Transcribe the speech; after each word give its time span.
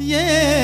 ये 0.00 0.57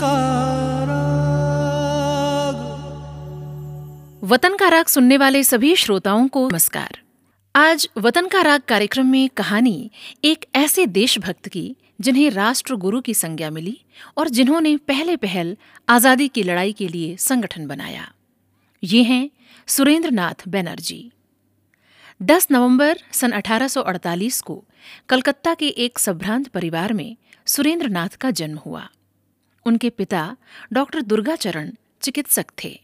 का 0.01 1.09
राग। 4.69 4.87
सुनने 4.87 5.17
वाले 5.17 5.45
सभी 5.45 5.77
श्रोताओं 5.77 6.29
को 6.29 6.49
नमस्कार। 6.49 6.99
आज 7.57 7.89
वतन 7.99 8.27
का 8.27 8.43
राग 8.43 8.61
कार्यक्रम 8.69 9.07
में 9.07 9.29
कहानी, 9.29 9.91
एक 10.25 10.45
ऐसे 10.55 10.87
देशभक्त 10.87 11.49
की, 11.49 11.77
जिन्हें 12.01 12.31
राष्ट्र 12.31 12.75
गुरु 12.75 13.01
की 13.01 13.15
संज्ञा 13.15 13.51
मिली 13.51 13.81
और 14.19 14.29
जिन्होंने 14.29 14.77
पहले 14.77 15.17
पहल 15.17 15.57
आज़ादी 15.89 16.29
की 16.29 16.43
लड़ाई 16.43 16.73
के 16.73 16.89
लिए 16.89 17.17
संगठन 17.17 17.67
बनाया। 17.67 18.13
ये 18.85 19.03
हैं 19.03 19.31
सुरेंद्र 19.67 20.11
नाथ 20.11 20.49
बैनर्जी। 20.49 21.13
10 22.23 22.49
नवंबर 22.51 22.99
सन 23.13 23.33
1848 23.33 24.41
को 24.41 24.65
कलकत्ता 25.09 25.55
के 25.55 25.69
एक 25.69 25.99
संभ्रांत 25.99 26.49
परिवार 26.49 26.93
में 26.93 27.17
सुरेंद्रनाथ 27.47 28.09
का 28.09 28.31
जन्म 28.31 28.59
हुआ। 28.59 28.89
उनके 29.67 29.91
पिता 29.91 30.37
डॉक्टर 30.73 31.03
दुर्गाचरण 31.03 31.71
चिकित्सक 32.01 32.47
थे। 32.65 32.81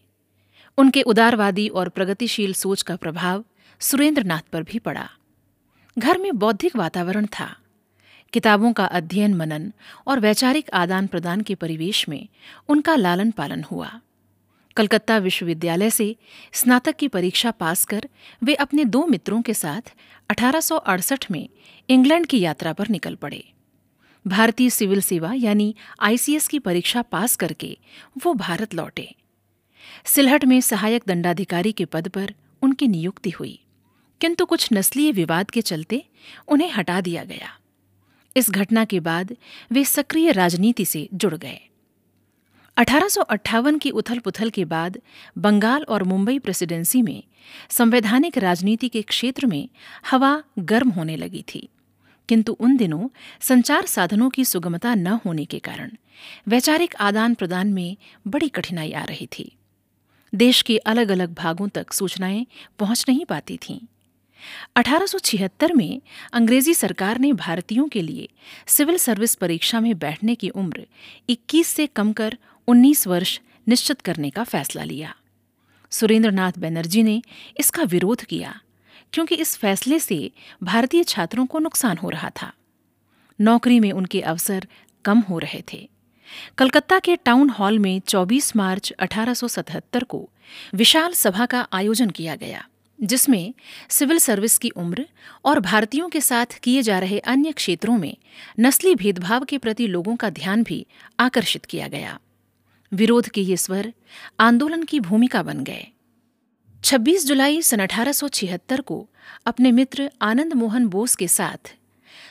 उनके 0.79 1.03
उदारवादी 1.03 1.69
और 1.69 1.89
प्रगतिशील 1.89 2.53
सोच 2.53 2.83
का 2.83 2.97
प्रभाव 2.97 3.45
सुरेंद्रनाथ 3.81 4.43
पर 4.53 4.63
भी 4.63 4.79
पड़ा। 4.79 5.11
घर 5.99 6.19
में 6.19 6.39
बौद्धिक 6.39 6.77
वातावरण 6.77 7.27
था। 7.27 7.57
किताबों 8.33 8.73
का 8.73 8.85
अध्ययन 8.85 9.35
मनन 9.35 9.73
और 10.07 10.21
वैचारिक 10.21 10.71
आदान 10.71 11.07
प्रदान 11.07 11.41
के 11.41 11.55
परिवेश 11.55 12.09
में 12.09 12.29
उनका 12.69 12.97
लालन 12.97 13.31
पालन 13.31 13.63
हुआ। 13.63 14.01
कलकत्ता 14.77 15.17
विश्वविद्यालय 15.19 15.91
से 15.91 16.17
स्नातक 16.53 16.97
की 16.97 17.09
परीक्षा 17.09 17.51
पास 17.51 17.85
कर 17.85 18.09
वे 18.43 18.55
अपने 18.55 18.85
दो 18.85 19.07
मित्रों 19.07 19.43
के 19.43 19.55
साथ 19.55 19.93
1868 20.31 21.31
में 21.31 21.49
इंग्लैंड 21.89 22.27
की 22.27 22.41
यात्रा 22.41 22.73
पर 22.73 22.89
निकल 22.89 23.15
पड़े। 23.15 23.45
भारतीय 24.27 24.71
सिविल 24.71 25.01
सेवा 25.01 25.33
यानी 25.35 25.75
आईसीएस 26.01 26.49
की 26.49 26.59
परीक्षा 26.59 27.03
पास 27.03 27.37
करके 27.37 27.77
वो 28.25 28.35
भारत 28.35 28.75
लौटे। 28.75 29.15
सिलहट 30.05 30.45
में 30.45 30.61
सहायक 30.61 31.03
दंडाधिकारी 31.07 31.73
के 31.73 31.85
पद 31.85 32.09
पर 32.09 32.35
उनकी 32.63 32.89
नियुक्ति 32.89 33.31
हुई, 33.31 33.59
किंतु 34.21 34.45
कुछ 34.45 34.69
नस्लीय 34.73 35.13
विवाद 35.13 35.51
के 35.51 35.61
चलते 35.61 36.05
उन्हें 36.49 36.71
हटा 36.73 37.01
दिया 37.01 37.25
गया। 37.25 37.59
इस 38.37 38.51
घटना 38.51 38.85
के 38.85 39.01
बाद 39.01 39.37
वे 39.73 39.85
सक्रिय 39.85 40.33
राजनीति 40.33 40.85
से 40.85 41.09
जुड़ 41.15 41.35
गए। 41.35 41.61
1858 42.77 43.79
की 43.79 43.91
उथल 43.91 44.19
पुथल 44.19 44.51
के 44.51 44.65
बाद, 44.65 44.99
बंगाल 45.39 45.83
और 45.83 46.03
मुंबई 46.03 46.39
प्रेसिडेंसी 46.39 47.03
में, 47.03 47.23
संवैधानिक 47.71 48.39
राजनीति 48.39 48.89
के 48.89 49.03
क्षेत्र 49.03 49.47
में 49.47 49.69
हवा 50.11 50.43
गर्म 50.59 50.89
होने 50.89 51.17
लगी 51.17 51.45
थी। 51.55 51.69
किंतु 52.29 52.53
उन 52.53 52.77
दिनों 52.77 53.09
संचार 53.41 53.87
साधनों 53.87 54.31
की 54.31 54.45
सुगमता 54.45 54.95
न 54.95 55.07
होने 55.07 55.45
के 55.45 55.59
कारण, 55.59 55.91
वैचारिक 56.49 56.95
आदान 56.97 57.35
प्रदान 57.35 57.67
में 57.67 57.97
बड़ी 58.27 58.49
कठिनाई 58.49 58.93
आ 58.93 59.05
रही 59.05 59.29
थी। 59.39 59.57
देश 60.35 60.63
के 60.63 60.79
अलग 60.79 61.09
अलग 61.09 61.35
भागों 61.35 61.69
तक 61.69 61.93
सूचनाएँ 61.93 62.47
पहुँच 62.79 63.05
नहीं 63.09 63.25
पाती 63.25 63.57
थीं। 63.57 63.81
1876 64.77 65.73
में 65.73 66.01
अंग्रेज़ी 66.33 66.75
सरकार 66.75 67.19
ने 67.19 67.33
भारतीयों 67.33 67.89
के 67.89 68.03
लिए 68.03 68.29
सिविल 68.67 68.99
सर्विस 68.99 69.35
परीक्षा 69.35 69.81
में 69.81 69.99
बैठने 69.99 70.35
की 70.35 70.49
उम्र 70.49 70.87
21 71.29 71.67
से 71.67 71.87
कम 71.87 72.13
कर 72.13 72.39
19 72.69 73.07
वर्ष 73.07 73.41
निश्चित 73.69 74.01
करने 74.01 74.31
का 74.31 74.45
फैसला 74.45 74.85
लिया। 74.85 75.15
सुरेंद्रनाथ 75.91 76.53
बनर्जी 76.59 77.03
ने 77.03 77.23
इसका 77.61 77.83
विरोध 77.83 78.25
किया, 78.25 78.61
क्योंकि 79.13 79.35
इस 79.35 79.57
फैसले 79.57 79.99
से 79.99 80.31
भारतीय 80.63 81.05
छात्रों 81.05 81.47
को 81.47 81.59
नुकसान 81.59 81.97
हो 81.97 82.11
रहा 82.11 82.31
था। 82.31 82.53
नौकरी 83.41 83.81
में 83.81 83.93
उनके 83.93 84.21
अवसर 84.21 84.67
कम 85.05 85.19
हो 85.19 85.39
रहे 85.39 85.63
थे। 85.73 85.89
कलकत्ता 86.59 86.99
के 86.99 87.17
टाउन 87.17 87.51
हॉल 87.51 87.79
में 87.79 88.01
24 88.01 88.57
मार्च 88.57 88.93
1877 88.93 90.05
को 90.05 90.31
विशाल 90.75 91.13
सभा 91.13 91.47
का 91.47 91.69
आयोजन 91.73 92.11
किया 92.11 92.37
गया, 92.37 92.69
जिसमें 93.03 93.55
सिविल 93.89 94.19
सर्विस 94.19 94.59
की 94.59 94.69
उम्र 94.69 95.07
और 95.45 95.61
भारतीयों 95.61 96.09
के 96.09 96.21
साथ 96.21 96.47
किए 96.47 96.83
जा 96.83 96.99
रहे 96.99 97.19
अन्य 97.19 97.53
क्षेत्रों 97.53 97.99
में 97.99 98.17
नस्ली 98.61 98.95
भेदभाव 98.95 99.45
के 99.45 99.59
प्रति 99.59 99.87
लोगों 99.87 100.17
का 100.17 100.31
ध्यान 100.31 100.63
भी 100.63 100.87
आकर्षित 101.21 101.65
किया 101.65 101.89
गया। 101.89 102.19
विरोध 102.93 103.29
के 103.29 103.41
ये 103.41 103.57
स्वर 103.57 103.93
आंदोलन 104.41 104.83
की 104.83 105.01
भूमिका 105.01 105.43
बन 105.43 105.65
गए। 105.65 105.87
26 106.85 107.27
जुलाई 107.27 107.63
सन 107.63 107.81
1876 107.81 108.81
को 108.81 109.09
अपने 109.47 109.73
मित्र 109.73 110.11
आनंद 110.23 110.53
मोहन 110.53 110.87
बोस 110.87 111.15
के 111.15 111.29
साथ 111.29 111.75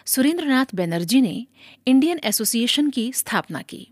सुरेंद्रनाथ 0.05 0.65
बनर्जी 0.75 1.21
ने 1.21 1.47
इंडियन 1.87 2.19
एसोसिएशन 2.23 2.89
की 2.89 3.13
स्थापना 3.13 3.61
की। 3.61 3.87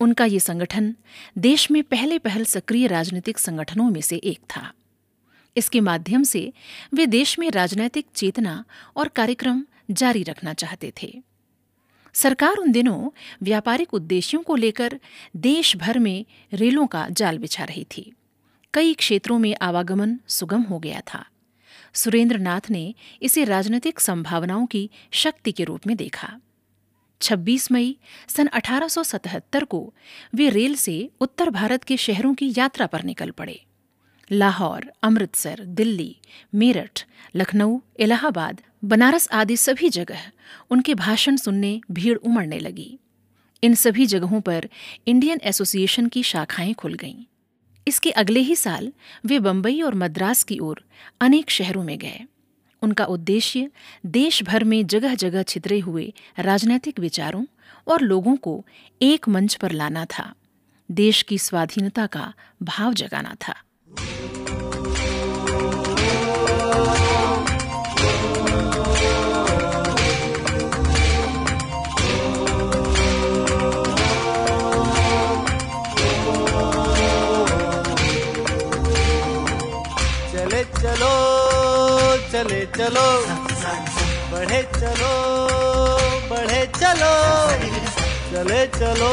उनका 0.00 0.24
ये 0.24 0.40
संगठन 0.40 0.94
देश 1.38 1.70
में 1.70 1.82
पहले 1.82 2.18
पहल 2.18 2.44
सक्रिय 2.44 2.86
राजनीतिक 2.86 3.38
संगठनों 3.38 3.90
में 3.90 4.00
से 4.00 4.16
एक 4.16 4.38
था। 4.38 4.72
इसके 5.56 5.80
माध्यम 5.80 6.22
से 6.22 6.52
वे 6.94 7.06
देश 7.06 7.38
में 7.38 7.50
राजनैतिक 7.50 8.06
चेतना 8.14 8.64
और 8.96 9.08
कार्यक्रम 9.08 9.64
जारी 9.90 10.22
रखना 10.22 10.54
चाहते 10.54 10.92
थे। 11.02 11.22
सरकार 12.14 12.56
उन 12.56 12.72
दिनों 12.72 13.10
व्यापारिक 13.42 13.94
उद्देश्यों 13.94 14.42
को 14.42 14.56
लेकर 14.56 15.00
देश 15.36 15.76
भर 15.76 15.98
में 15.98 16.26
रेलों 16.52 16.86
का 16.86 17.08
जाल 17.10 17.38
बिछा 17.38 17.64
रही 17.64 17.86
थी। 17.96 18.12
कई 18.74 18.94
क्षेत्रों 18.94 19.38
में 19.38 19.56
आवागमन 19.62 20.18
सुगम 20.28 20.62
हो 20.62 20.78
गया 20.78 21.00
था। 21.00 21.26
सुरेंद्र 21.94 22.38
नाथ 22.38 22.70
ने 22.70 22.94
इसे 23.22 23.44
राजनीतिक 23.44 24.00
संभावनाओं 24.00 24.66
की 24.66 24.90
शक्ति 25.10 25.52
के 25.52 25.64
रूप 25.64 25.86
में 25.86 25.96
देखा। 25.96 26.40
26 27.20 27.72
मई 27.72 27.96
सन 28.28 28.46
1877 28.46 29.64
को 29.64 29.94
वे 30.34 30.48
रेल 30.48 30.74
से 30.74 31.10
उत्तर 31.20 31.50
भारत 31.50 31.84
के 31.84 31.96
शहरों 31.96 32.34
की 32.34 32.54
यात्रा 32.58 32.86
पर 32.86 33.02
निकल 33.02 33.30
पड़े। 33.30 33.64
लाहौर, 34.32 34.92
अमृतसर, 35.02 35.64
दिल्ली, 35.64 36.16
मेरठ, 36.54 37.06
लखनऊ, 37.36 37.78
इलाहाबाद, 38.00 38.60
बनारस 38.84 39.28
आदि 39.32 39.56
सभी 39.56 39.88
जगह 39.88 40.30
उनके 40.70 40.94
भाषण 40.94 41.36
सुनने, 41.36 41.80
भीड़ 41.90 42.18
उमड़ने 42.18 42.58
लगी। 42.58 42.98
इन 43.64 43.74
सभी 43.74 44.06
जगहों 44.06 44.40
पर 44.40 44.68
इंडियन 45.06 45.40
एसोसिएशन 45.42 46.06
की 46.06 46.22
शाखाएँ 46.22 46.74
खुल 46.74 46.94
गईं। 46.94 47.14
इसके 47.88 48.10
अगले 48.10 48.40
ही 48.40 48.56
साल 48.56 48.92
वे 49.26 49.38
बंबई 49.38 49.80
और 49.80 49.94
मद्रास 49.94 50.42
की 50.42 50.58
ओर 50.58 50.84
अनेक 51.20 51.50
शहरों 51.50 51.84
में 51.84 51.98
गए। 51.98 52.20
उनका 52.82 53.04
उद्देश्य 53.04 53.70
देश 54.06 54.42
भर 54.42 54.64
में 54.64 54.86
जगह 54.86 55.14
जगह 55.14 55.42
छितरे 55.42 55.78
हुए 55.78 56.12
राजनैतिक 56.38 56.98
विचारों 56.98 57.44
और 57.88 58.00
लोगों 58.00 58.36
को 58.36 58.66
एक 59.02 59.28
मंच 59.28 59.54
पर 59.54 59.72
लाना 59.72 60.04
था। 60.04 60.34
देश 60.90 61.22
की 61.22 61.38
स्वाधीनता 61.38 62.06
का 62.06 62.34
भाव 62.62 62.94
जगाना 62.94 63.36
था। 63.48 63.62
चले 80.32 80.64
चलो 80.64 81.12
चले 82.32 82.60
चलो। 82.76 83.06
बढ़े 84.32 84.62
चलो 84.78 85.12
बढ़े 86.30 86.60
चलो। 86.80 87.12
चले 88.32 88.66
चलो 88.78 89.12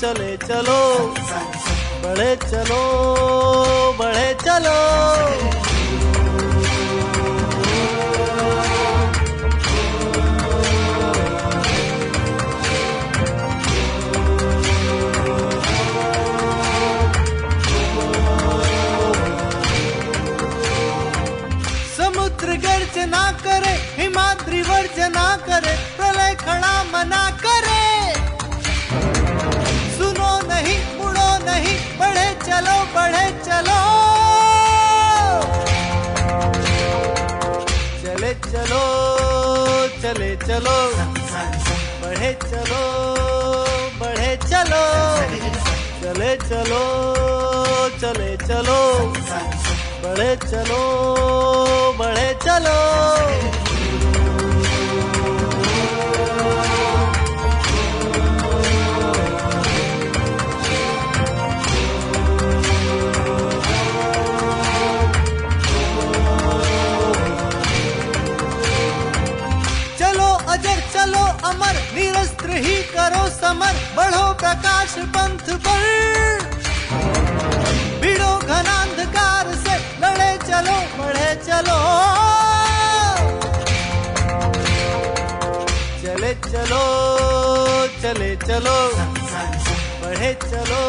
चले 0.00 0.36
चलो। 0.46 1.67
बढ़े 2.02 2.34
चलो 2.42 2.82
बढ़े 3.98 4.28
चलो। 4.44 4.76
समुद्र 21.96 22.56
गर्जना 22.64 23.24
करे 23.44 23.74
हिमाद्री 23.96 24.62
वर्जना 24.62 25.26
करे 25.48 25.76
प्रलय 25.96 26.34
खड़ा 26.44 26.74
मना 26.92 27.24
करे। 27.30 27.47
चले 40.08 40.36
चलो। 40.36 40.76
बढ़े 42.00 42.32
चलो 42.42 42.80
बढ़े 44.00 44.30
चलो। 44.44 44.80
चले 46.02 46.30
चलो 46.48 46.80
चले 48.00 48.30
चलो। 48.46 48.78
बढ़े 50.04 50.34
चलो 50.48 50.82
बढ़े 51.98 52.28
चलो। 52.44 53.67
अमर, 71.48 71.76
निरस्त्र 71.94 72.50
ही 72.50 72.82
करो 72.82 73.28
समर। 73.30 73.74
बढ़ो 73.96 74.32
प्रकाश 74.34 74.94
पंथ 75.16 75.46
पर। 75.66 75.84
भिड़ो 78.00 78.38
घनांधकार 78.38 79.54
से 79.54 79.76
लड़े 80.02 80.32
चलो, 80.48 80.76
बढ़े 80.98 81.30
चलो। 81.46 81.78
चले 86.02 86.34
चलो 86.34 86.82
चले 88.02 88.36
चलो। 88.36 88.78
बढ़े 90.02 90.32
चलो 90.42 90.82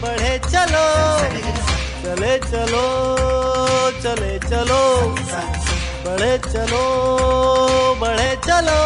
बढ़े 0.00 0.38
चलो। 0.52 0.86
चले 2.04 2.38
चलो 2.38 2.84
चले 4.02 4.38
चलो। 4.38 4.80
बढ़े 6.04 6.38
चलो। 6.38 7.69
बढ़े, 8.00 8.36
चलो। 8.36 8.78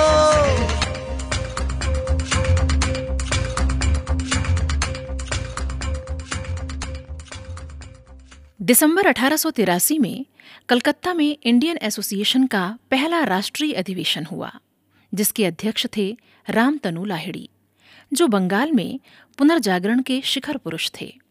दिसंबर 8.63 9.07
अठारह 9.07 9.37
सौ 9.37 9.51
तिरासी 9.51 9.99
में 9.99 10.27
कलकत्ता 10.69 11.15
में 11.15 11.37
इंडियन 11.43 11.79
एसोसिएशन 11.83 12.47
का 12.47 12.79
पहला 12.91 13.25
राष्ट्रीय 13.25 13.73
अधिवेशन 13.73 14.25
हुआ, 14.25 14.53
जिसके 15.15 15.45
अध्यक्ष 15.45 15.87
थे 15.97 16.17
रामतनु 16.51 17.05
लाहिड़ी, 17.05 17.49
जो 18.13 18.27
बंगाल 18.27 18.73
में 18.73 19.01
पुनर्जागरण 19.39 20.03
के 20.03 20.21
शिखर 20.25 20.57
पुरुष 20.57 20.91
थे। 21.01 21.24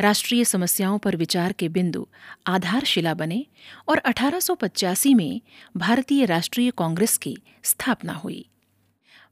राष्ट्रीय 0.00 0.44
समस्याओं 0.44 0.98
पर 0.98 1.16
विचार 1.16 1.52
के 1.52 1.68
बिंदु 1.68 2.06
आधारशिला 2.46 3.14
बने 3.14 3.46
और 3.88 3.98
1885 3.98 5.14
में 5.14 5.40
भारतीय 5.76 6.24
राष्ट्रीय 6.24 6.70
कांग्रेस 6.70 7.16
की 7.16 7.36
स्थापना 7.62 8.12
हुई। 8.12 8.48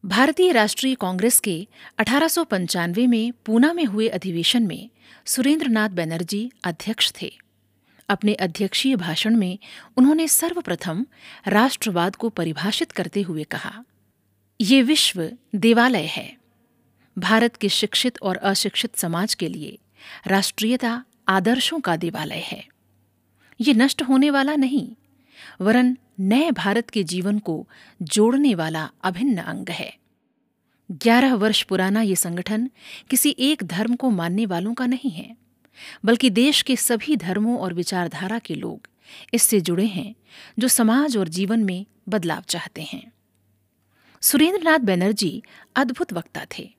भारतीय 0.04 0.52
राष्ट्रीय 0.52 0.94
कांग्रेस 0.94 1.40
के 1.40 1.68
अठारह 1.98 3.06
में 3.06 3.32
पूना 3.46 3.72
में 3.72 3.84
हुए 3.84 4.08
अधिवेशन 4.08 4.62
में 4.62 4.90
सुरेंद्रनाथ 5.26 5.88
बनर्जी 5.88 6.52
अध्यक्ष 6.64 7.12
थे। 7.22 7.32
अपने 8.08 8.34
अध्यक्षीय 8.34 8.96
भाषण 8.96 9.36
में 9.36 9.58
उन्होंने 9.96 10.28
सर्वप्रथम 10.28 11.06
राष्ट्रवाद 11.46 12.16
को 12.16 12.28
परिभाषित 12.28 12.92
करते 12.92 13.22
हुए 13.22 13.44
कहा, 13.44 13.84
ये 14.60 14.82
विश्व 14.82 15.30
देवालय 15.54 16.06
है। 16.06 16.36
भारत 17.18 17.56
के 17.56 17.68
शिक्षित 17.68 18.18
और 18.22 18.36
अशिक्षित 18.36 18.96
समाज 18.96 19.34
के 19.34 19.48
लिए 19.48 19.78
राष्ट्रीयता 20.26 21.04
आदर्शों 21.28 21.80
का 21.80 21.96
देवालय 21.96 22.42
है। 22.44 22.64
ये 23.60 23.74
नष्ट 23.74 24.02
होने 24.02 24.30
वाला 24.30 24.56
नहीं, 24.56 24.88
वरन 25.60 25.96
नए 26.20 26.50
भारत 26.50 26.90
के 26.90 27.02
जीवन 27.04 27.38
को 27.38 27.68
जोड़ने 28.02 28.54
वाला 28.54 28.90
अभिन्न 29.02 29.38
अंग 29.38 29.68
है। 29.68 29.92
ग्यारह 30.90 31.34
वर्ष 31.34 31.62
पुराना 31.62 32.00
ये 32.02 32.16
संगठन 32.16 32.70
किसी 33.10 33.34
एक 33.38 33.64
धर्म 33.64 33.94
को 33.94 34.10
मानने 34.10 34.46
वालों 34.46 34.74
का 34.74 34.86
नहीं 34.86 35.10
है, 35.10 35.36
बल्कि 36.04 36.30
देश 36.30 36.62
के 36.62 36.76
सभी 36.76 37.16
धर्मों 37.16 37.58
और 37.58 37.74
विचारधारा 37.74 38.38
के 38.38 38.54
लोग 38.54 38.88
इससे 39.34 39.60
जुड़े 39.60 39.86
हैं, 39.86 40.14
जो 40.58 40.68
समाज 40.68 41.16
और 41.16 41.28
जीवन 41.28 41.64
में 41.64 41.86
बदलाव 42.08 42.42
चाहते 42.48 42.82
हैं। 42.82 43.12
सुरेंद्रनाथ 44.22 44.78
बनर्जी 44.78 45.42
अद्भुत 45.76 46.12
वक्ता 46.12 46.46
थे। 46.58 46.70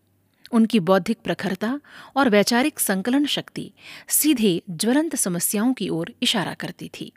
उनकी 0.54 0.80
बौद्धिक 0.80 1.18
प्रखरता 1.24 1.80
और 2.16 2.30
वैचारिक 2.30 2.80
संकलन 2.80 3.26
शक्ति 3.26 3.72
सीधे 4.08 4.62
ज्वलंत 4.70 5.16
समस्याओं 5.16 5.74
की 5.74 5.90
ओर 5.90 6.14
इशारा 6.22 6.54
करती 6.54 6.90
थी। 7.00 7.12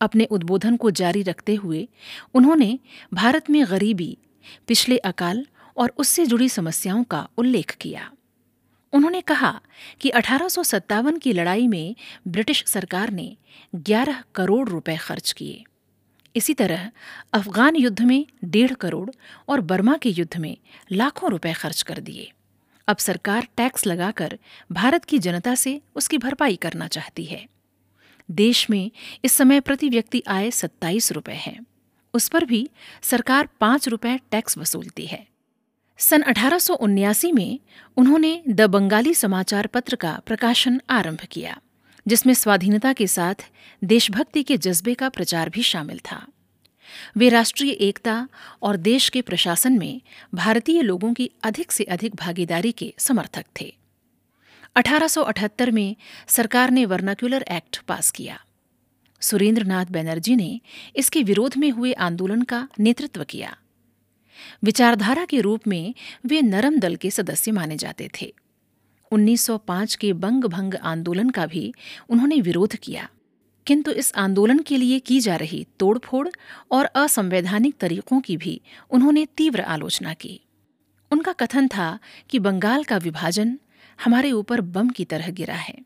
अपने 0.00 0.24
उद्बोधन 0.24 0.76
को 0.76 0.90
जारी 0.90 1.22
रखते 1.22 1.54
हुए 1.54 1.88
उन्होंने 2.34 2.78
भारत 3.14 3.50
में 3.50 3.64
गरीबी, 3.70 4.18
पिछले 4.66 4.98
अकाल 4.98 5.46
और 5.76 5.92
उससे 5.98 6.26
जुड़ी 6.26 6.48
समस्याओं 6.48 7.04
का 7.04 7.28
उल्लेख 7.38 7.70
किया। 7.70 8.10
उन्होंने 8.92 9.20
कहा 9.20 9.60
कि 10.00 10.10
अठारह 10.10 10.48
सौ 10.48 10.62
सत्तावन 10.62 11.18
की 11.18 11.32
लड़ाई 11.32 11.66
में 11.66 11.96
ब्रिटिश 12.28 12.64
सरकार 12.66 13.10
ने 13.10 13.36
11 13.74 14.24
करोड़ 14.34 14.68
रुपए 14.68 14.96
खर्च 14.96 15.32
किए। 15.32 15.64
इसी 16.36 16.54
तरह 16.54 16.90
अफगान 17.32 17.76
युद्ध 17.76 18.00
में 18.00 18.26
डेढ़ 18.44 18.72
करोड़ 18.72 19.10
और 19.48 19.60
बर्मा 19.60 19.96
के 19.96 20.10
युद्ध 20.10 20.36
में 20.36 20.56
लाखों 20.92 21.30
रुपए 21.30 21.52
खर्च 21.52 21.82
कर 21.82 22.00
दिए। 22.00 22.32
अब 22.90 22.96
सरकार 22.96 23.46
टैक्स 23.56 23.86
लगाकर 23.86 24.38
भारत 24.72 25.04
की 25.04 25.18
जनता 25.18 25.54
से 25.54 25.80
उसकी 25.94 26.18
भरपाई 26.18 26.56
करना 26.56 26.88
चाहती 26.88 27.24
है। 27.24 27.46
देश 28.30 28.70
में 28.70 28.90
इस 29.24 29.32
समय 29.32 29.60
प्रति 29.60 29.88
व्यक्ति 29.88 30.22
आय 30.28 30.50
सत्ताईस 30.50 31.12
रुपए 31.12 31.32
है। 31.32 31.56
उस 32.14 32.28
पर 32.28 32.44
भी 32.44 32.68
सरकार 33.02 33.48
पाँच 33.60 33.88
रुपए 33.88 34.16
टैक्स 34.30 34.58
वसूलती 34.58 35.06
है। 35.06 35.26
सन 35.98 36.22
अठारह 36.22 37.32
में 37.34 37.60
उन्होंने 37.96 38.42
द 38.48 38.60
बंगाली 38.60 39.14
समाचार 39.14 39.66
पत्र 39.66 39.96
का 39.96 40.20
प्रकाशन 40.26 40.80
आरंभ 40.90 41.20
किया, 41.20 41.60
जिसमें 42.06 42.34
स्वाधीनता 42.34 42.92
के 42.92 43.06
साथ 43.06 43.34
देशभक्ति 43.84 44.42
के 44.42 44.56
जज्बे 44.56 44.94
का 44.94 45.08
प्रचार 45.08 45.48
भी 45.48 45.62
शामिल 45.62 45.98
था। 45.98 46.26
वे 47.16 47.28
राष्ट्रीय 47.28 47.70
एकता 47.70 48.28
और 48.62 48.76
देश 48.76 49.08
के 49.08 49.22
प्रशासन 49.22 49.72
में 49.72 50.00
भारतीय 50.34 50.82
लोगों 50.82 51.14
की 51.14 51.30
अधिक 51.42 51.72
से 51.72 51.84
अधिक 51.84 52.14
भागीदारी 52.14 52.72
के 52.72 52.94
समर्थक 52.98 53.44
थे। 53.60 53.76
1878 54.76 55.70
में 55.70 55.96
सरकार 56.28 56.70
ने 56.70 56.84
वर्नाक्यूलर 56.84 57.42
एक्ट 57.42 57.82
पास 57.82 58.10
किया। 58.10 58.40
सुरेंद्रनाथ 59.20 59.86
बनर्जी 59.86 60.36
ने 60.36 60.60
इसके 60.96 61.22
विरोध 61.22 61.56
में 61.56 61.70
हुए 61.70 61.92
आंदोलन 61.92 62.42
का 62.42 62.68
नेतृत्व 62.80 63.24
किया। 63.24 63.56
विचारधारा 64.64 65.24
के 65.24 65.40
रूप 65.40 65.66
में 65.66 65.94
वे 66.26 66.42
नरम 66.42 66.78
दल 66.78 66.96
के 66.96 67.10
सदस्य 67.10 67.52
माने 67.52 67.76
जाते 67.76 68.10
थे। 68.20 68.34
1905 69.12 69.94
के 69.94 70.12
बंग 70.12 70.44
भंग 70.44 70.74
आंदोलन 70.74 71.30
का 71.30 71.46
भी 71.46 71.74
उन्होंने 72.08 72.40
विरोध 72.40 72.76
किया। 72.76 73.08
किंतु 73.66 73.90
इस 73.90 74.12
आंदोलन 74.16 74.58
के 74.58 74.76
लिए 74.76 74.98
की 74.98 75.20
जा 75.20 75.36
रही 75.36 75.66
तोड़फोड़ 75.78 76.28
और 76.70 76.84
असंवैधानिक 76.84 77.74
तरीकों 77.78 78.20
की 78.20 78.36
भी 78.36 78.60
उन्होंने 78.90 79.26
तीव्र 79.26 79.60
आलोचना 79.60 80.14
की। 80.14 80.40
उनका 81.12 81.32
कथन 81.32 81.68
था 81.68 81.98
कि 82.30 82.38
बंगाल 82.38 82.84
का 82.84 82.96
विभाजन 82.96 83.58
हमारे 84.04 84.32
ऊपर 84.32 84.60
बम 84.60 84.88
की 84.88 85.04
तरह 85.04 85.30
गिरा 85.30 85.54
है। 85.54 85.78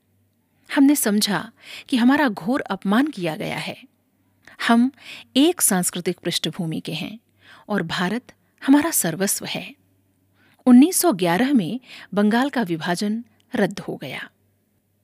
हमने 0.75 0.97
समझा 0.97 1.53
कि 1.89 1.97
हमारा 1.97 2.29
घोर 2.29 2.61
अपमान 2.61 3.07
किया 3.07 3.37
गया 3.37 3.59
है। 3.59 3.83
हम 4.69 4.93
एक 5.37 5.61
सांस्कृतिक 5.61 6.19
पृष्ठभूमि 6.19 6.81
के 6.81 6.93
हैं 6.93 7.19
और 7.69 7.83
भारत 7.83 8.33
हमारा 8.67 8.91
सर्वस्व 8.91 9.45
है। 9.45 9.75
1911 10.67 11.53
में 11.53 11.81
बंगाल 12.15 12.49
का 12.49 12.63
विभाजन 12.63 13.25
रद्द 13.55 13.81
हो 13.81 13.97
गया। 13.97 14.31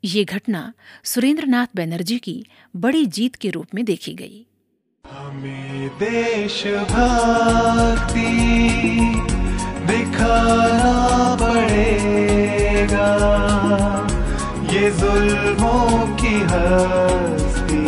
ये 0.05 0.25
घटना 0.25 0.73
सुरेंद्रनाथ 1.05 1.67
बनर्जी 1.77 2.19
की 2.19 2.47
बड़ी 2.77 3.07
जीत 3.07 3.35
के 3.35 3.51
रूप 3.51 3.67
में 3.75 3.85
देखी 3.85 4.15
गई। 4.15 4.47
हमें 5.11 5.89
देश 5.89 6.67
भक्ति 6.67 8.31
दिखाना 9.87 10.95
पड़ेगा। 11.43 13.11
ये 14.73 14.91
जुल्मों 14.91 16.17
की 16.17 16.35
हस्ती 16.53 17.85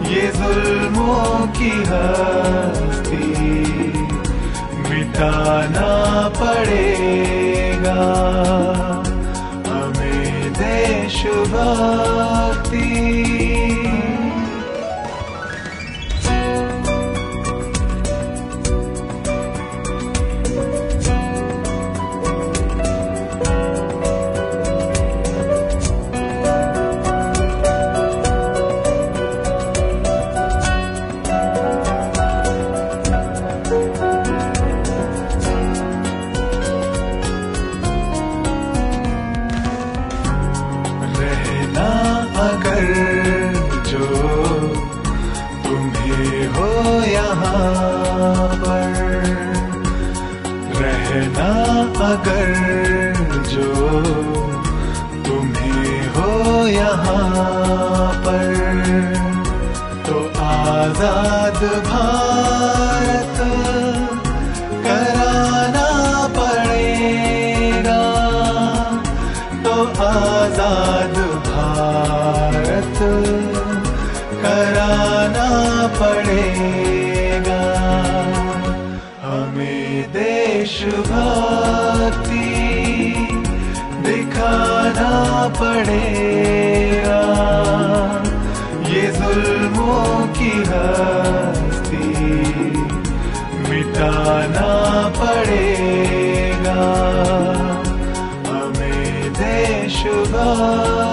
ये 0.08 0.24
जुल्मों 0.36 1.28
की 1.58 1.72
हस्ती 1.88 3.28
मिटाना 4.88 5.92
पड़ेगा। 6.40 8.02
हमें 9.68 10.32
देशभक्ति 10.52 12.55
देशभक्ति 80.66 82.46
दिखाना 84.06 85.12
पड़ेगा। 85.58 87.20
ये 88.90 89.02
जुल्मों 89.18 90.10
की 90.38 90.52
हस्ती 90.70 92.08
मिटाना 93.68 94.72
पड़ेगा। 95.20 96.82
हमें 98.50 99.32
देशभक्ति 99.40 101.05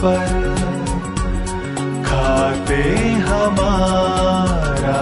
पर 0.00 0.32
खाते 2.06 2.82
हमारा। 3.28 5.00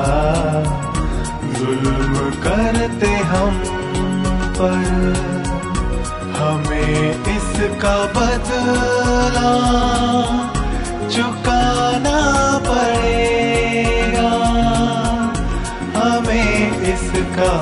जुल्म 1.58 2.30
करते 2.44 3.12
हम 3.32 3.58
पर 4.58 4.86
हमें 6.38 7.24
इसका 7.34 7.96
बदला 8.16 9.52
चुकाना 11.08 12.20
पड़ेगा। 12.68 14.32
हमें 15.98 16.82
इसका 16.94 17.52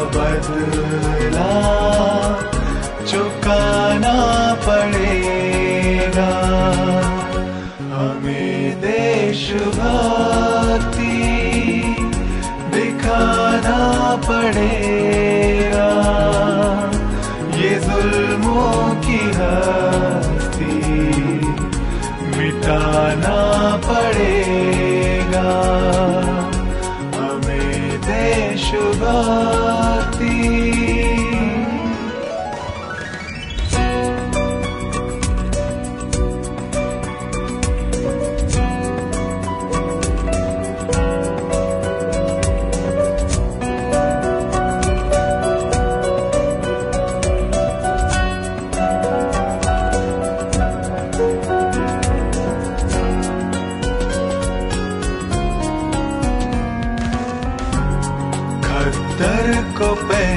देशभक्ति 9.65 11.13
दिखाना 12.75 13.81
पड़ेगा 14.29 15.04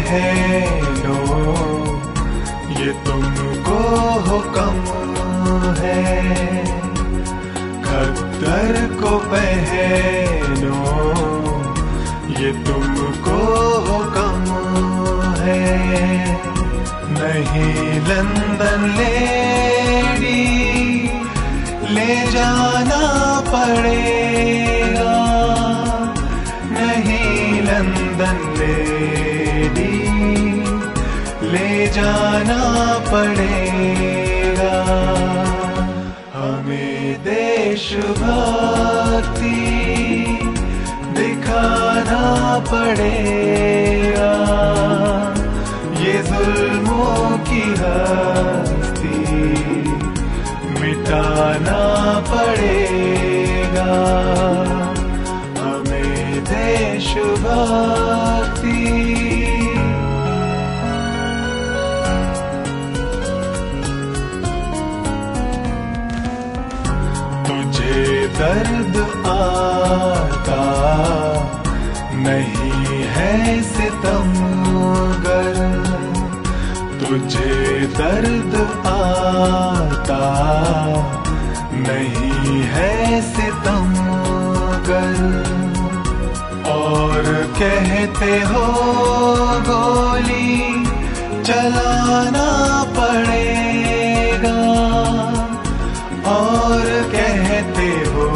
पहनो 0.08 1.18
ये 2.70 2.94
तुमको 3.06 3.80
हुक्म 4.28 4.84
है। 5.80 6.26
खद्दर 7.84 8.96
को 9.02 9.18
पहनो। 9.18 10.78
ये 12.40 12.52
तुमको 12.52 13.40
हुक्म 13.88 14.48
है। 15.44 15.68
नहीं 17.20 18.00
लंदन 18.00 18.82
लेडी, 18.98 20.44
ले 21.94 22.28
जाना 22.28 23.04
पड़ेगा। 23.48 25.37
नहीं 26.78 27.62
लंदन 27.62 28.56
लेडी। 28.58 29.98
ले 31.52 31.88
जाना 31.88 32.64
पड़ेगा। 33.00 34.84
हमें 36.36 37.24
देश 37.24 37.68
देशभक्ति 37.78 39.56
दिखाना 41.18 42.60
पड़ेगा। 42.60 44.34
ये 46.04 46.14
जुल्मों 46.14 47.38
की 47.38 47.62
हस्ती 47.62 49.18
तुझे 77.08 77.86
दर्द 77.98 78.56
आता 78.88 80.24
नहीं 81.86 82.58
है 82.74 83.22
सितम 83.28 83.94
गर 84.88 85.22
और 86.72 87.24
कहते 87.60 88.34
हो 88.50 88.66
गोली 89.70 90.84
चलाना 91.44 92.50
पड़ेगा। 92.98 94.58
और 96.34 96.86
कहते 97.16 97.90
हो 98.12 98.28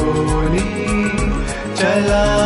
गोली 0.00 0.70
चलाना 1.80 2.39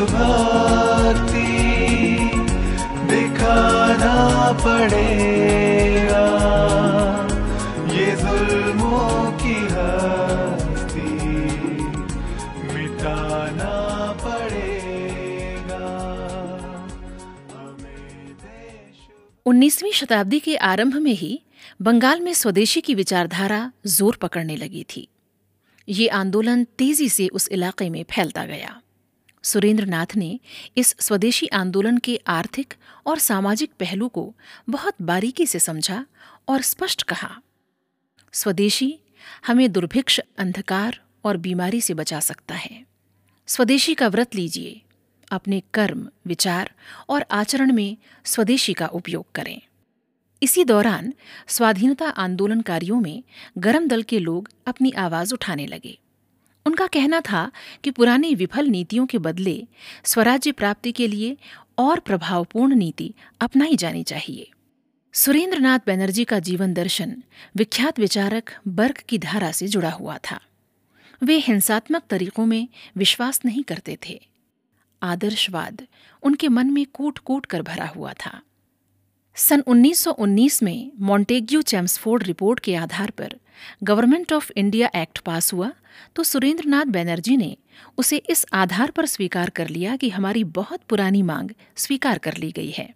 देशभक्ति 0.00 1.46
दिखाना 3.06 4.16
पड़ेगा। 4.60 6.26
ये 7.94 8.06
जुल्मों 8.16 9.32
की 9.32 9.56
हस्ती 9.74 11.10
मिटाना 12.72 13.74
पड़ेगा। 14.24 15.84
19वीं 19.46 19.92
शताब्दी 19.92 20.40
के 20.40 20.56
आरंभ 20.56 20.94
में 20.96 21.12
ही 21.12 21.40
बंगाल 21.82 22.20
में 22.20 22.32
स्वदेशी 22.34 22.80
की 22.80 22.94
विचारधारा 22.94 23.70
ज़ोर 23.86 24.16
पकड़ने 24.16 24.56
लगी 24.56 24.84
थी। 24.90 25.08
ये 25.88 26.08
आंदोलन 26.08 26.64
तेज़ी 26.78 27.08
से 27.08 27.28
उस 27.28 27.48
इलाके 27.52 27.88
में 27.90 28.04
फैलता 28.10 28.44
गया। 28.44 28.80
सुरेंद्रनाथ 29.42 30.06
ने 30.16 30.40
इस 30.76 30.96
स्वदेशी 31.00 31.46
आंदोलन 31.46 31.98
के 31.98 32.20
आर्थिक 32.26 32.74
और 33.06 33.18
सामाजिक 33.18 33.72
पहलू 33.80 34.08
को 34.08 34.34
बहुत 34.68 34.94
बारीकी 35.02 35.46
से 35.46 35.58
समझा 35.58 36.06
और 36.48 36.62
स्पष्ट 36.62 37.02
कहा। 37.02 37.40
स्वदेशी 38.32 38.98
हमें 39.46 39.72
दुर्भिक्ष, 39.72 40.20
अंधकार 40.38 41.00
और 41.24 41.36
बीमारी 41.36 41.80
से 41.80 41.94
बचा 41.94 42.20
सकता 42.20 42.54
है। 42.54 42.84
स्वदेशी 43.46 43.94
का 43.94 44.08
व्रत 44.08 44.34
लीजिए, 44.34 44.82
अपने 45.30 45.62
कर्म, 45.74 46.08
विचार 46.26 46.74
और 47.08 47.24
आचरण 47.30 47.72
में 47.72 47.96
स्वदेशी 48.24 48.72
का 48.72 48.86
उपयोग 48.86 49.32
करें। 49.34 49.62
इसी 50.42 50.64
दौरान 50.64 51.14
स्वाधीनता 51.48 52.08
आंदोलनकारियों 52.08 53.00
में 53.00 53.22
गरम 53.58 53.88
दल 53.88 54.02
के 54.02 54.18
लोग 54.18 54.50
अपनी 54.66 54.90
आवाज़ 54.90 55.34
उठाने 55.34 55.66
लगे। 55.66 55.98
उनका 56.66 56.86
कहना 56.86 57.20
था 57.20 57.50
कि 57.84 57.90
पुरानी 57.90 58.34
विफल 58.34 58.66
नीतियों 58.66 59.06
के 59.06 59.18
बदले 59.18 59.66
स्वराज्य 60.04 60.52
प्राप्ति 60.52 60.92
के 60.92 61.08
लिए 61.08 61.36
और 61.78 62.00
प्रभावपूर्ण 62.00 62.74
नीति 62.74 63.14
अपनाई 63.40 63.76
जानी 63.76 64.02
चाहिए। 64.02 64.50
सुरेंद्रनाथ 65.12 65.78
बनर्जी 65.86 66.24
का 66.24 66.38
जीवन 66.38 66.74
दर्शन 66.74 67.22
विख्यात 67.56 67.98
विचारक 67.98 68.50
बर्क 68.68 68.96
की 68.96 69.18
धारा 69.18 69.52
से 69.52 69.68
जुड़ा 69.68 69.90
हुआ 69.90 70.18
था। 70.30 70.40
वे 71.22 71.36
हिंसात्मक 71.36 72.02
तरीकों 72.10 72.46
में 72.46 72.68
विश्वास 72.96 73.40
नहीं 73.44 73.64
करते 73.64 73.98
थे। 74.08 74.28
आदर्शवाद 75.02 75.86
उनके 76.22 76.48
मन 76.48 76.66
में 76.66 76.86
कूट 76.86 77.18
कूट 77.18 77.46
कर 77.46 77.62
भरा 77.62 77.86
हुआ 77.86 78.12
था। 78.12 78.40
सन 79.36 79.60
1919 79.60 80.62
में 80.62 80.92
मॉन्टेग्यू 80.98 81.62
चैम्सफोर्ड 81.62 82.22
रिपोर्ट 82.22 82.60
के 82.60 82.74
आधार 82.74 83.10
पर 83.10 83.34
government 83.82 84.32
of 84.32 84.50
India 84.56 84.90
act 84.96 85.18
pass 85.18 85.52
हुआ 85.52 85.72
तो 86.16 86.24
सुरेंद्रनाथ 86.24 86.84
बैनर्जी 86.84 87.36
ने 87.36 87.56
उसे 87.98 88.16
इस 88.16 88.46
आधार 88.52 88.90
पर 88.90 89.06
स्वीकार 89.06 89.50
कर 89.50 89.68
लिया 89.68 89.96
कि 89.96 90.08
हमारी 90.08 90.44
बहुत 90.44 90.80
पुरानी 90.88 91.22
मांग 91.22 91.50
स्वीकार 91.76 92.18
कर 92.18 92.36
ली 92.36 92.52
गई 92.52 92.70
है। 92.70 92.94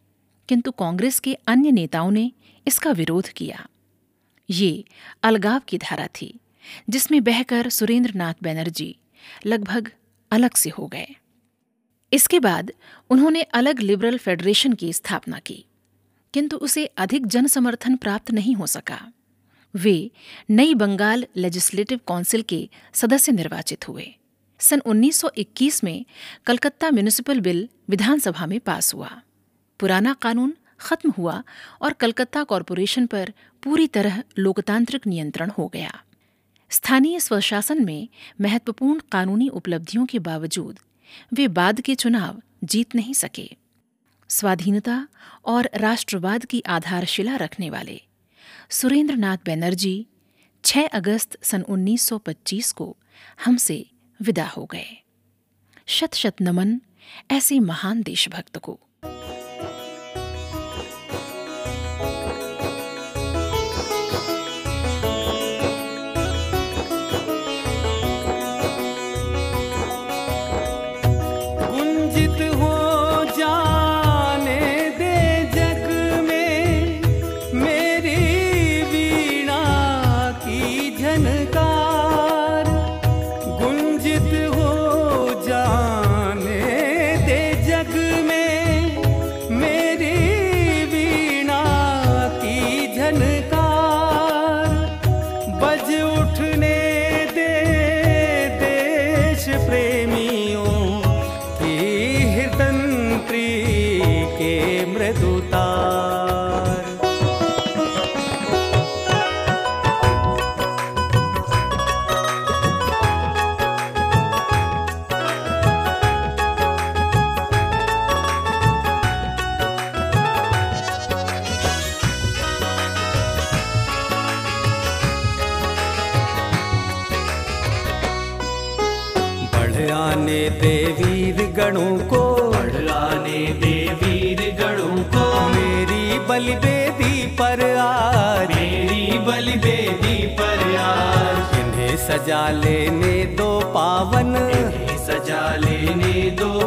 किंतु 0.48 0.70
कांग्रेस 0.70 1.20
के 1.20 1.34
अन्य 1.46 1.70
नेताओं 1.70 2.10
ने 2.10 2.32
इसका 2.66 2.90
विरोध 2.90 3.28
किया। 3.28 3.66
ये 4.50 4.84
अलगाव 5.22 5.60
की 5.68 5.78
धारा 5.78 6.06
थी, 6.06 6.40
जिसमें 6.90 7.24
बहकर 7.24 7.68
सुरेंद्रनाथ 7.68 8.34
बैनर्जी 8.42 8.96
लगभग 9.46 9.90
अलग 10.30 10.54
से 10.54 10.70
हो 10.70 10.86
गए। 10.86 11.06
इसके 12.12 12.40
बाद 12.40 12.72
उन्होंने 13.10 13.42
अलग 13.42 13.80
लिबरल 13.80 14.18
फेडरेशन 14.18 14.72
की 14.72 14.92
स्थापना 14.92 15.38
की। 15.38 15.64
किंतु 16.34 16.56
उसे 16.56 16.86
अधिक 16.86 17.26
जन 17.26 17.46
समर्थन 17.46 17.96
प्राप्त 17.96 18.30
नहीं 18.30 18.54
हो 18.54 18.66
सका। 18.66 19.12
वे 19.76 20.10
नई 20.50 20.74
बंगाल 20.74 21.26
लेजिस्लेटिव 21.36 22.00
काउंसिल 22.08 22.42
के 22.42 22.68
सदस्य 22.92 23.32
निर्वाचित 23.32 23.88
हुए। 23.88 24.14
सन 24.58 24.80
1921 24.80 25.84
में 25.84 26.04
कलकत्ता 26.46 26.90
म्यूनिसिपल 26.90 27.40
बिल 27.40 27.68
विधानसभा 27.88 28.46
में 28.46 28.60
पास 28.60 28.94
हुआ। 28.94 29.20
पुराना 29.80 30.12
कानून 30.12 30.56
खत्म 30.80 31.10
हुआ 31.10 31.42
और 31.82 31.92
कलकत्ता 31.92 32.44
कॉरपोरेशन 32.44 33.06
पर 33.06 33.32
पूरी 33.62 33.86
तरह 33.86 34.22
लोकतांत्रिक 34.38 35.06
नियंत्रण 35.06 35.50
हो 35.50 35.68
गया। 35.68 36.02
स्थानीय 36.70 37.20
स्वशासन 37.20 37.84
में 37.84 38.08
महत्वपूर्ण 38.40 39.00
कानूनी 39.12 39.48
उपलब्धियों 39.48 40.06
के 40.06 40.18
बावजूद 40.18 40.78
वे 41.32 41.48
बाद 41.48 41.80
के 41.80 41.94
चुनाव 41.94 42.42
जीत 42.64 42.94
नहीं 42.94 43.14
सके। 43.14 43.63
स्वाधीनता 44.28 45.08
और 45.44 45.70
राष्ट्रवाद 45.74 46.44
की 46.44 46.62
आधारशिला 46.66 47.36
रखने 47.36 47.70
वाले। 47.70 48.02
सुरेंद्रनाथ 48.70 49.36
बनर्जी 49.46 50.06
6 50.64 50.86
अगस्त 50.86 51.44
सन 51.44 51.62
1925 51.62 52.72
को 52.72 52.96
हमसे 53.44 53.90
विदा 54.22 54.46
हो 54.46 54.64
गए। 54.66 55.04
शत 55.86 56.14
शत 56.14 56.36
नमन 56.40 56.80
ऐसे 57.30 57.60
महान 57.60 58.02
देशभक्त 58.02 58.58
को। 58.58 58.80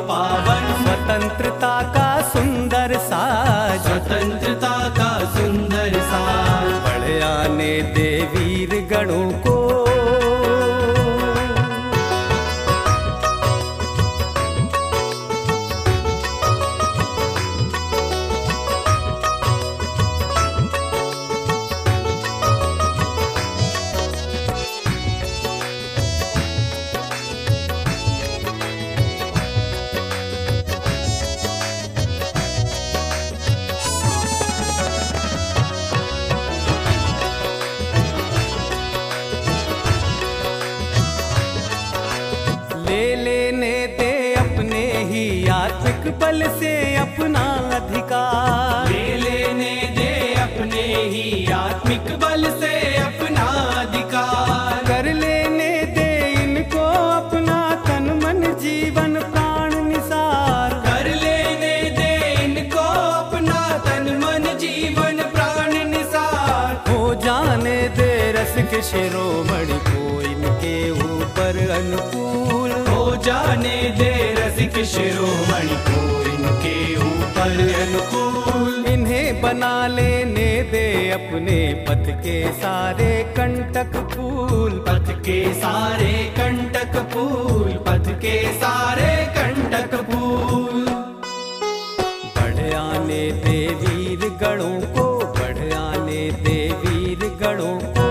पावन 0.09 0.65
स्वतंत्रता 0.83 1.75
का 1.95 2.09
सुंदर 2.29 2.97
साज। 3.07 3.87
स्वतंत्रता 3.87 4.46
शिरोमणि 74.97 75.75
को 75.87 75.99
इनके 76.25 76.77
ऊपर 76.97 77.57
अनुकूल। 77.81 78.85
इन्हें 78.85 79.41
बना 79.41 79.75
लेने 79.87 80.47
दे 80.71 80.87
अपने 81.11 81.57
पथ 81.87 82.09
के 82.23 82.37
सारे 82.53 83.11
कंटक 83.37 83.93
फूल। 84.11 84.71
पथ 84.87 85.11
के 85.25 85.39
सारे 85.53 86.13
कंटक 86.39 86.95
फूल 87.13 87.71
पथ 87.87 88.09
के 88.21 88.35
सारे 88.53 89.11
कंटक 89.37 89.95
फूल। 90.09 90.85
बढ़ 92.37 92.59
आने 92.75 93.21
दे 93.45 93.59
वीर 93.81 94.25
गणों 94.41 94.79
को 94.95 95.07
बढ़ 95.37 95.61
आने 95.73 96.21
दे 96.43 96.57
वीर 96.81 97.27
गणों 97.43 97.77
को। 97.97 98.07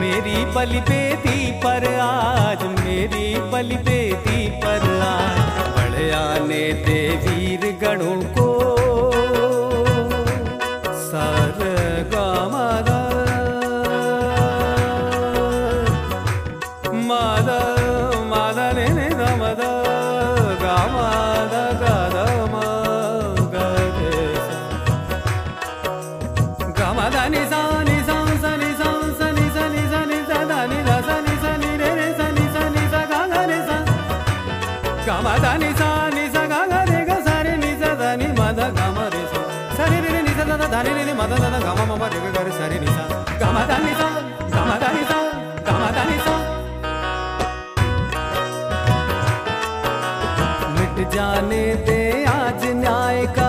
मेरी 0.00 0.44
बलि 0.54 0.80
बेदी 0.90 1.50
पर 1.64 1.88
आज 2.00 2.64
मेरी 2.80 3.26
बलि 3.52 3.76
बेदी 3.88 4.46
पर 4.62 4.88
आज। 5.02 5.77
जाने 6.18 6.62
दे 6.84 7.00
वीर 7.24 7.64
गणों 7.82 8.16
को 8.34 8.47
जाने 51.14 51.64
दे 51.88 52.00
आज 52.32 52.64
न्याय 52.80 53.26
का 53.38 53.47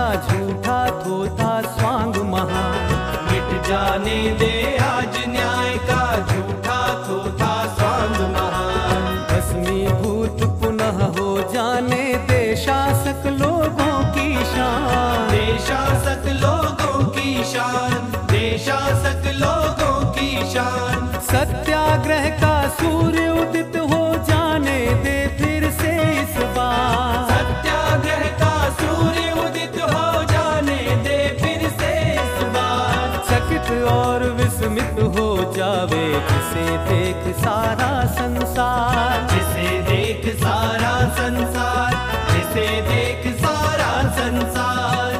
देख 36.88 37.22
सारा 37.36 37.90
संसार। 38.14 39.26
जिसे 39.30 39.68
देख 39.82 40.24
सारा 40.36 40.92
संसार 41.18 41.94
जिसे 42.30 42.66
देख 42.82 43.26
सारा 43.36 43.90
संसार। 44.18 45.14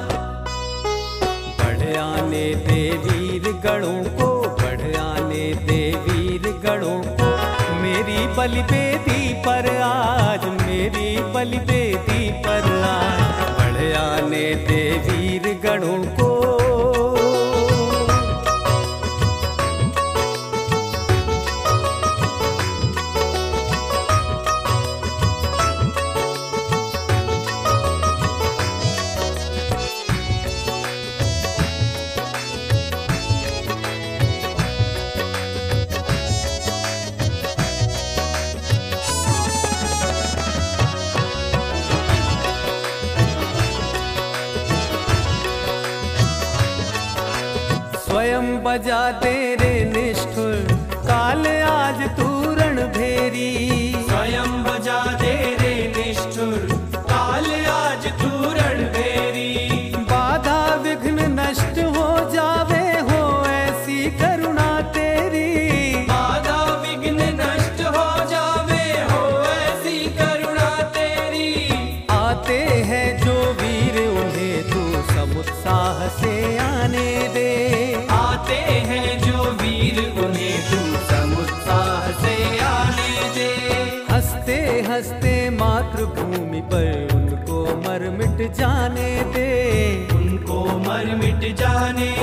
बढ़ 1.60 1.84
आने 1.98 2.44
दे 2.66 2.82
वीर 3.04 3.52
गणों 3.64 3.98
को 4.18 4.30
बढ़ 4.62 4.84
आने 4.98 5.44
दे 5.68 5.82
वीर 6.06 6.48
गणों 6.64 6.98
को। 7.20 7.30
मेरी 7.82 8.26
बलिबेदी 8.36 9.32
पर 9.44 9.70
आज 9.82 10.44
मेरी 10.62 11.10
बलिबे 11.34 11.79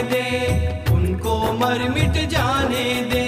दे 0.01 0.25
उनको 0.91 1.35
मर 1.53 1.89
मिट 1.89 2.29
जाने 2.29 2.85
दे। 3.03 3.25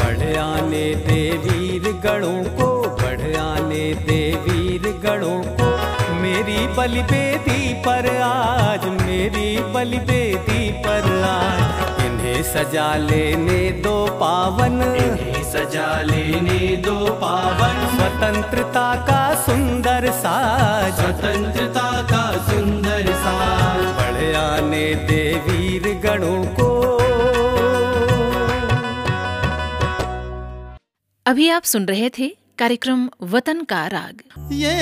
बढ़ 0.00 0.36
आने 0.36 0.94
दे 0.94 1.20
वीर 1.36 1.92
गणों 2.04 2.42
को 2.58 2.68
बढ़ 2.96 3.36
आने 3.36 3.94
दे 3.94 4.20
वीर 4.44 4.88
गणों 5.04 5.40
को। 5.56 5.70
मेरी 6.14 6.66
बलि 6.66 7.02
बेदी 7.02 7.74
पर 7.74 8.06
आज 8.22 8.84
मेरी 8.84 9.50
बलि 9.72 9.98
बेदी 9.98 10.70
पर 10.82 11.08
आज। 11.24 12.04
इन्हें 12.04 12.42
सजा 12.42 12.94
लेने 12.96 13.60
दो 13.82 14.06
पावन। 14.06 14.82
इन्हें 14.82 15.42
सजा 15.44 16.00
लेने 16.02 16.76
दो 16.76 16.96
पावन। 17.22 17.86
स्वतंत्रता 17.96 18.94
का 19.08 19.34
सुंदर 19.34 20.10
साज। 20.10 20.94
स्वतंत्रता 20.94 21.90
का 22.02 22.24
सुंदर 22.46 23.12
साज। 23.14 23.69
गाए 24.80 24.94
देवीर 25.06 25.82
गणों 26.00 26.44
को। 26.58 26.68
अभी 31.26 31.48
आप 31.48 31.62
सुन 31.62 31.86
रहे 31.86 32.10
थे 32.18 32.28
कार्यक्रम 32.58 33.08
वतन 33.22 33.62
का 33.62 33.86
राग। 33.86 34.22
ये 34.52 34.76